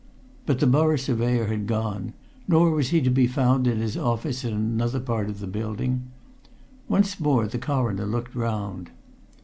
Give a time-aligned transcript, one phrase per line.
[0.47, 2.13] But the Borough Surveyor had gone
[2.47, 6.07] nor was he to be found in his office in another part of the building.
[6.87, 8.89] Once more the Coroner looked round.